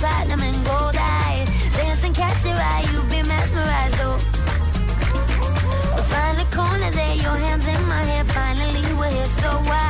[0.00, 1.46] platinum and gold eyes.
[1.76, 4.16] Dancing, catch your eye, you be mesmerized, though.
[6.10, 8.24] Find the corner there, your hands in my hair.
[8.24, 9.89] Finally, we're here, so why?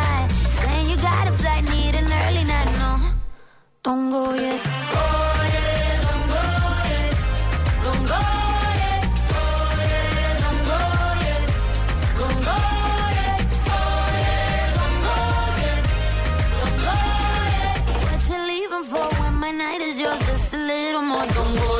[20.92, 21.24] Little more.
[21.26, 21.79] Don't go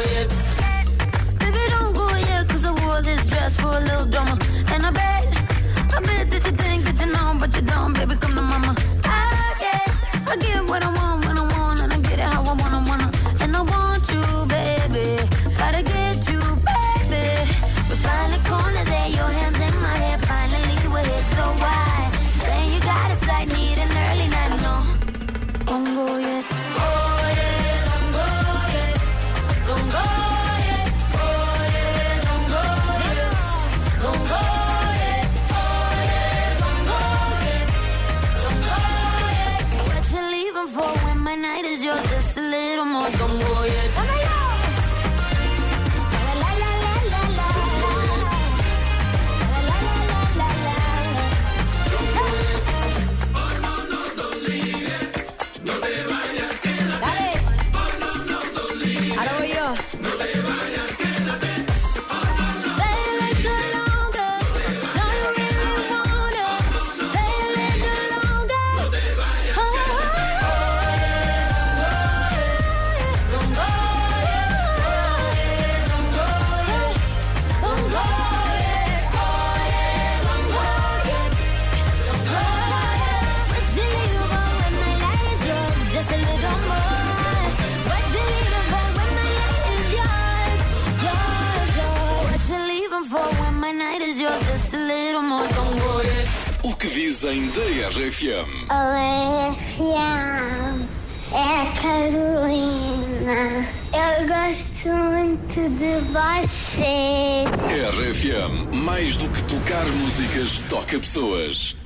[96.63, 98.49] O que dizem da RFM?
[98.71, 100.89] Oi, Fiam.
[101.33, 103.67] É a Carolina.
[103.93, 107.45] Eu gosto muito de você.
[107.91, 111.77] RFM, mais do que tocar músicas, toca pessoas.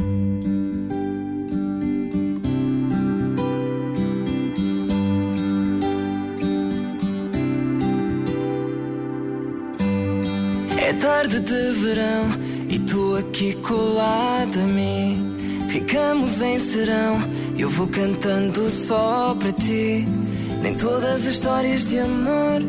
[10.85, 12.29] É tarde de verão
[12.69, 15.35] e tu aqui colada a mim.
[15.71, 17.23] Ficamos em serão,
[17.57, 20.05] eu vou cantando só para ti.
[20.61, 22.61] Nem todas as histórias de amor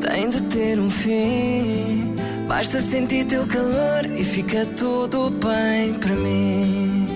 [0.00, 2.16] têm de ter um fim.
[2.48, 7.06] Basta sentir teu calor e fica tudo bem para mim.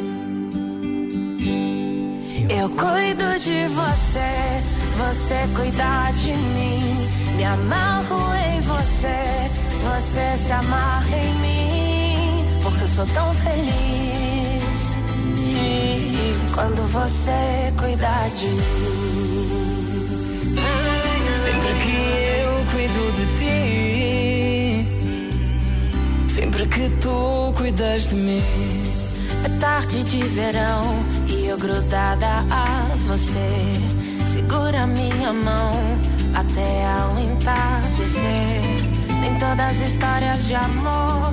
[2.49, 4.63] Eu cuido de você,
[4.97, 6.87] você cuida de mim.
[7.47, 7.96] Amarro em
[9.89, 12.45] você, se amarra em mim.
[12.63, 14.27] Porque eu sou tão feliz
[16.57, 19.77] quando você cuida de mim.
[21.45, 21.99] Sempre que
[22.41, 23.53] eu cuido de ti,
[26.35, 28.43] sempre que tu cuidas de mim.
[29.45, 30.83] É tarde de verão
[31.29, 33.51] e eu grudada a você.
[34.25, 35.73] Segura minha mão
[36.35, 38.46] até ao entardecer.
[39.39, 41.33] Todas as histórias de amor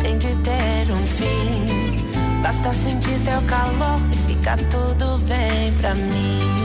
[0.00, 2.00] têm de ter um fim.
[2.42, 6.60] Basta sentir teu calor e fica tudo bem pra mim.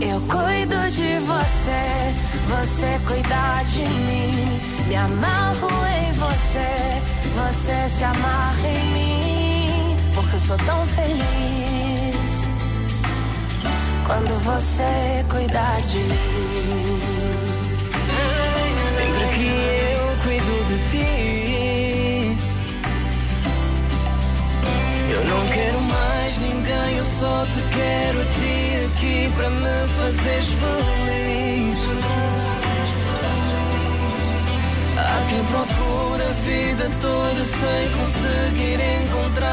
[0.00, 2.14] Eu cuido de você,
[2.48, 4.60] você cuida de mim.
[4.86, 7.02] Me amarro em você,
[7.34, 9.96] você se amarra em mim.
[10.14, 12.48] Porque eu sou tão feliz
[14.06, 17.69] quando você cuida de mim.
[20.70, 22.36] De ti,
[25.12, 30.48] eu não quero mais ninguém, eu só te quero a ti aqui para me fazeres
[30.60, 31.78] feliz.
[34.96, 39.50] Há quem procura a vida toda sem conseguir encontrar.